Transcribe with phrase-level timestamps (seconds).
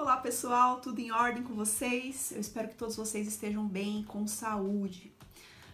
[0.00, 2.32] Olá pessoal, tudo em ordem com vocês?
[2.32, 5.12] Eu espero que todos vocês estejam bem, com saúde.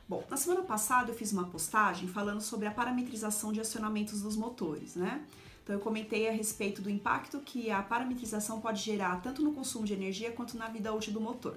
[0.08, 4.36] Bom, na semana passada eu fiz uma postagem falando sobre a parametrização de acionamentos dos
[4.36, 5.24] motores, né?
[5.62, 9.86] Então eu comentei a respeito do impacto que a parametrização pode gerar tanto no consumo
[9.86, 11.56] de energia quanto na vida útil do motor.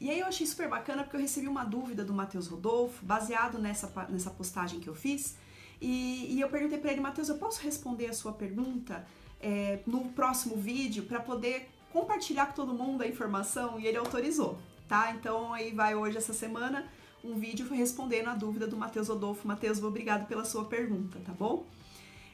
[0.00, 3.58] E aí eu achei super bacana porque eu recebi uma dúvida do Matheus Rodolfo, baseado
[3.58, 5.34] nessa, nessa postagem que eu fiz,
[5.80, 9.04] e, e eu perguntei para ele, Matheus, eu posso responder a sua pergunta
[9.40, 14.58] é, no próximo vídeo para poder compartilhar com todo mundo a informação e ele autorizou,
[14.88, 15.12] tá?
[15.12, 16.86] Então aí vai hoje, essa semana,
[17.24, 19.46] um vídeo respondendo a dúvida do Matheus Rodolfo.
[19.46, 21.66] Matheus, obrigado pela sua pergunta, tá bom?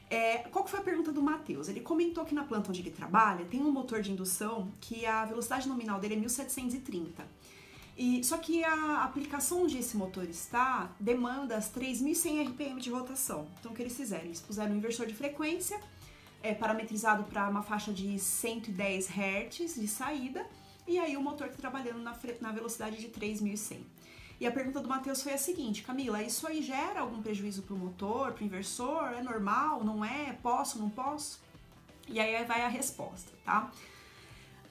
[0.09, 1.67] É, qual que foi a pergunta do Matheus?
[1.67, 5.25] Ele comentou que na planta onde ele trabalha tem um motor de indução que a
[5.25, 7.25] velocidade nominal dele é 1730.
[7.97, 13.47] E, só que a aplicação onde esse motor está demanda as 3.100 RPM de rotação.
[13.59, 14.25] Então o que eles fizeram?
[14.25, 15.79] Eles puseram um inversor de frequência
[16.41, 20.45] é, parametrizado para uma faixa de 110 Hz de saída,
[20.87, 23.79] e aí o motor está trabalhando na, na velocidade de 3.100.
[24.39, 27.73] E a pergunta do Matheus foi a seguinte, Camila, isso aí gera algum prejuízo para
[27.73, 29.13] o motor, para o inversor?
[29.13, 29.83] É normal?
[29.83, 30.33] Não é?
[30.43, 30.77] Posso?
[30.77, 31.41] Não posso?
[32.07, 33.71] E aí vai a resposta, tá?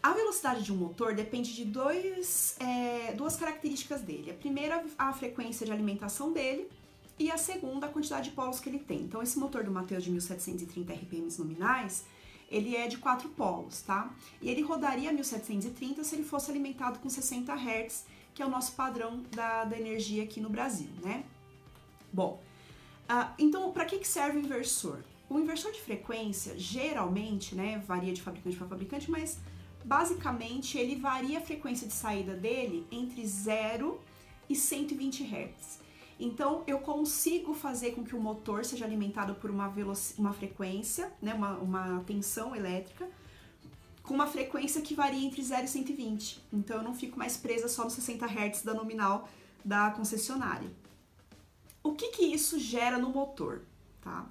[0.02, 4.30] A velocidade de um motor depende de dois, é, duas características dele.
[4.30, 6.68] A primeira, a frequência de alimentação dele,
[7.18, 9.02] e a segunda, a quantidade de polos que ele tem.
[9.02, 12.04] Então, esse motor do Mateus de 1730 RPMs nominais,
[12.50, 14.12] ele é de 4 polos, tá?
[14.42, 18.04] E ele rodaria 1730 se ele fosse alimentado com 60 Hz,
[18.34, 21.24] que é o nosso padrão da, da energia aqui no Brasil, né?
[22.12, 22.42] Bom,
[23.08, 24.98] uh, então, para que, que serve o inversor?
[25.28, 29.38] O inversor de frequência, geralmente, né, varia de fabricante para fabricante, mas
[29.84, 34.00] basicamente ele varia a frequência de saída dele entre 0
[34.48, 35.83] e 120 Hz.
[36.18, 39.72] Então eu consigo fazer com que o motor seja alimentado por uma,
[40.16, 43.08] uma frequência, né, uma, uma tensão elétrica,
[44.02, 46.40] com uma frequência que varia entre 0 e 120.
[46.52, 49.28] Então eu não fico mais presa só nos 60 Hz da nominal
[49.64, 50.70] da concessionária.
[51.82, 53.62] O que, que isso gera no motor?
[54.00, 54.26] Tá?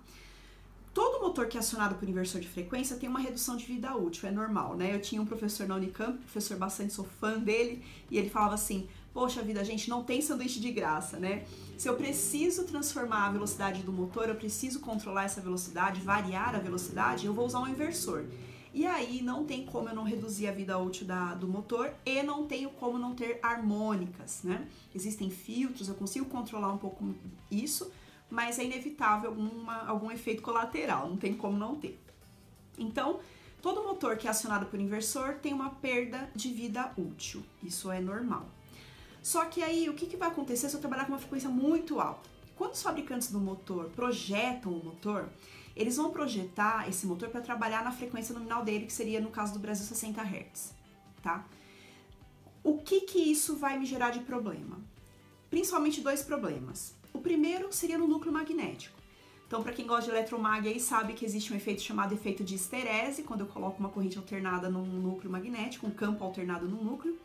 [0.93, 4.29] Todo motor que é acionado por inversor de frequência tem uma redução de vida útil,
[4.29, 4.93] é normal, né?
[4.93, 8.87] Eu tinha um professor na Unicamp, professor bastante sou fã dele, e ele falava assim:
[9.13, 11.45] poxa vida, gente, não tem sanduíche de graça, né?
[11.77, 16.59] Se eu preciso transformar a velocidade do motor, eu preciso controlar essa velocidade, variar a
[16.59, 18.25] velocidade, eu vou usar um inversor.
[18.73, 22.23] E aí não tem como eu não reduzir a vida útil da, do motor e
[22.23, 24.67] não tenho como não ter harmônicas, né?
[24.95, 27.13] Existem filtros, eu consigo controlar um pouco
[27.51, 27.91] isso,
[28.31, 31.99] mas é inevitável alguma, algum efeito colateral, não tem como não ter.
[32.79, 33.19] Então,
[33.61, 38.01] todo motor que é acionado por inversor tem uma perda de vida útil, isso é
[38.01, 38.47] normal.
[39.23, 42.01] Só que aí, o que, que vai acontecer se eu trabalhar com uma frequência muito
[42.01, 42.29] alta?
[42.57, 45.29] Quando os fabricantes do motor projetam o motor,
[45.73, 49.53] eles vão projetar esse motor para trabalhar na frequência nominal dele, que seria, no caso
[49.53, 50.73] do Brasil, 60 Hz,
[51.23, 51.45] tá?
[52.61, 54.77] O que que isso vai me gerar de problema?
[55.49, 56.93] Principalmente dois problemas.
[57.13, 58.99] O primeiro seria no núcleo magnético.
[59.47, 62.55] Então, para quem gosta de eletromag aí sabe que existe um efeito chamado efeito de
[62.55, 67.17] esterese, quando eu coloco uma corrente alternada num núcleo magnético, um campo alternado num núcleo.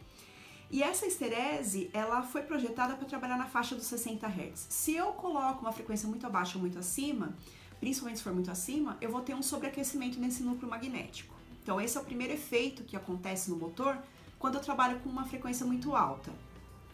[0.70, 4.66] E essa esterese, ela foi projetada para trabalhar na faixa dos 60 Hz.
[4.68, 7.34] Se eu coloco uma frequência muito abaixo ou muito acima,
[7.80, 11.34] principalmente se for muito acima, eu vou ter um sobreaquecimento nesse núcleo magnético.
[11.62, 13.98] Então esse é o primeiro efeito que acontece no motor
[14.38, 16.32] quando eu trabalho com uma frequência muito alta,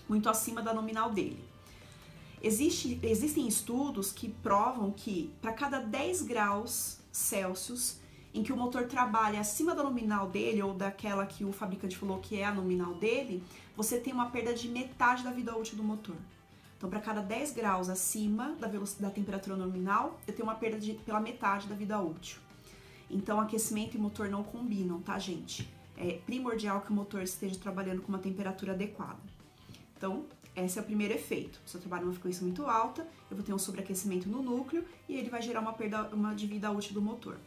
[0.08, 1.42] muito acima da nominal dele.
[2.40, 7.96] Existe, existem estudos que provam que para cada 10 graus Celsius
[8.34, 12.18] em que o motor trabalha acima da nominal dele ou daquela que o fabricante falou
[12.18, 13.40] que é a nominal dele,
[13.76, 16.16] você tem uma perda de metade da vida útil do motor.
[16.76, 18.68] Então, para cada 10 graus acima da,
[18.98, 22.38] da temperatura nominal, eu tenho uma perda de, pela metade da vida útil.
[23.08, 25.72] Então, aquecimento e motor não combinam, tá, gente?
[25.96, 29.20] É primordial que o motor esteja trabalhando com uma temperatura adequada.
[29.96, 30.24] Então,
[30.56, 31.60] esse é o primeiro efeito.
[31.64, 35.16] Se eu trabalho numa frequência muito alta, eu vou ter um sobreaquecimento no núcleo e
[35.16, 37.38] ele vai gerar uma perda uma de vida útil do motor.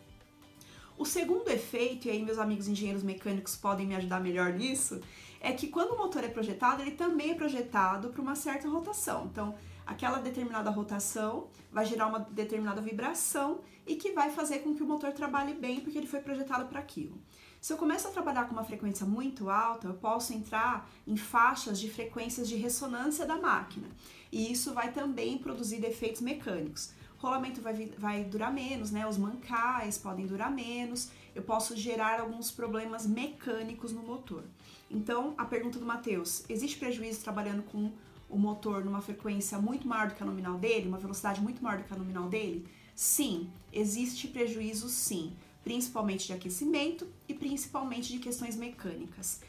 [0.98, 5.00] O segundo efeito, e aí meus amigos engenheiros mecânicos podem me ajudar melhor nisso,
[5.40, 9.30] é que quando o motor é projetado, ele também é projetado para uma certa rotação.
[9.32, 9.56] Então,
[9.86, 14.88] aquela determinada rotação vai gerar uma determinada vibração e que vai fazer com que o
[14.88, 17.16] motor trabalhe bem porque ele foi projetado para aquilo.
[17.62, 21.80] Se eu começo a trabalhar com uma frequência muito alta, eu posso entrar em faixas
[21.80, 23.88] de frequências de ressonância da máquina.
[24.32, 29.08] E isso vai também produzir defeitos mecânicos rolamento vai, vai durar menos, né?
[29.08, 34.44] Os mancais podem durar menos, eu posso gerar alguns problemas mecânicos no motor.
[34.90, 37.92] Então, a pergunta do Matheus: existe prejuízo trabalhando com
[38.30, 41.80] o motor numa frequência muito maior do que a nominal dele, uma velocidade muito maior
[41.80, 42.68] do que a nominal dele?
[42.96, 45.34] Sim, existe prejuízo sim.
[45.64, 49.42] principalmente de aquecimento e principalmente de questões mecânicas.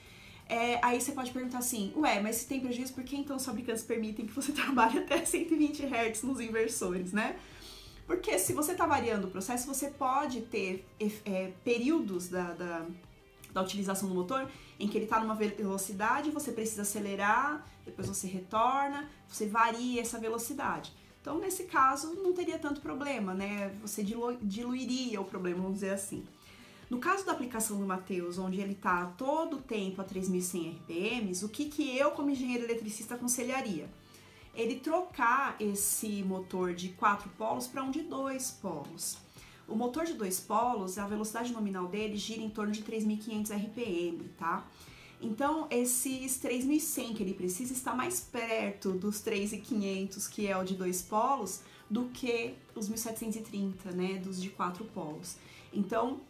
[0.48, 3.44] É, aí você pode perguntar assim, ué, mas se tem prejuízo, por que então os
[3.44, 7.38] fabricantes permitem que você trabalhe até 120 Hz nos inversores, né?
[8.06, 10.88] Porque se você está variando o processo, você pode ter
[11.26, 12.86] é, períodos da, da,
[13.52, 14.50] da, utilização do motor
[14.80, 20.18] em que ele está numa velocidade, você precisa acelerar, depois você retorna, você varia essa
[20.18, 20.90] velocidade.
[21.20, 23.76] Então, nesse caso, não teria tanto problema, né?
[23.82, 26.24] Você dilu diluiria o problema, vamos dizer assim.
[26.90, 31.44] No caso da aplicação do Mateus, onde ele está todo o tempo a 3.100 RPMs,
[31.44, 33.90] o que, que eu, como engenheiro eletricista, aconselharia?
[34.54, 39.18] Ele trocar esse motor de quatro polos para um de dois polos.
[39.68, 44.24] O motor de dois polos, a velocidade nominal dele gira em torno de 3.500 RPM,
[44.38, 44.66] tá?
[45.20, 50.74] Então, esses 3.100 que ele precisa está mais perto dos 3.500, que é o de
[50.74, 51.60] dois polos,
[51.90, 55.36] do que os 1.730, né, dos de quatro polos.
[55.72, 56.20] Então,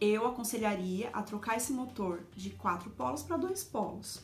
[0.00, 4.22] eu aconselharia a trocar esse motor de quatro polos para dois polos.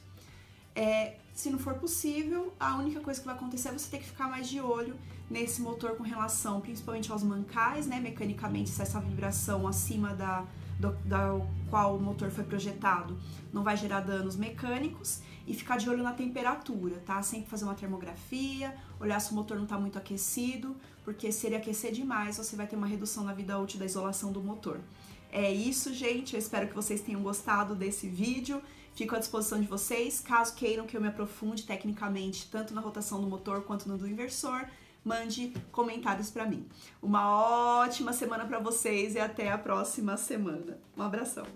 [0.74, 4.06] É, se não for possível, a única coisa que vai acontecer é você ter que
[4.06, 4.96] ficar mais de olho
[5.30, 8.00] nesse motor com relação principalmente aos mancais, né?
[8.00, 10.46] Mecanicamente, se essa vibração acima da,
[10.78, 13.18] do, da qual o motor foi projetado
[13.52, 17.22] não vai gerar danos mecânicos e ficar de olho na temperatura, tá?
[17.22, 21.56] Sempre fazer uma termografia, olhar se o motor não está muito aquecido, porque se ele
[21.56, 24.80] aquecer demais, você vai ter uma redução na vida útil da isolação do motor.
[25.32, 26.34] É isso, gente.
[26.34, 28.62] Eu espero que vocês tenham gostado desse vídeo.
[28.94, 30.20] Fico à disposição de vocês.
[30.20, 34.06] Caso queiram que eu me aprofunde tecnicamente, tanto na rotação do motor quanto no do
[34.06, 34.66] inversor,
[35.02, 36.68] mande comentários para mim.
[37.02, 40.78] Uma ótima semana para vocês e até a próxima semana.
[40.94, 41.46] Um abração.